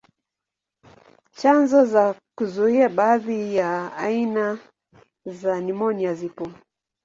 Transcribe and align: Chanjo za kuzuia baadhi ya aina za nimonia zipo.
Chanjo 1.31 1.85
za 1.85 2.15
kuzuia 2.37 2.89
baadhi 2.89 3.55
ya 3.55 3.93
aina 3.97 4.59
za 5.25 5.61
nimonia 5.61 6.13
zipo. 6.13 6.51